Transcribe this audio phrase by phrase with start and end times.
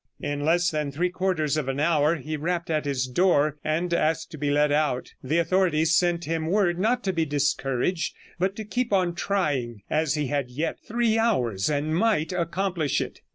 [0.19, 4.31] In less than three quarters of an hour he rapped at his door and asked
[4.31, 5.11] to be let out.
[5.21, 10.15] The authorities sent him word not to be discouraged, but to keep on trying, as
[10.15, 13.19] he had yet three hours, and might accomplish it.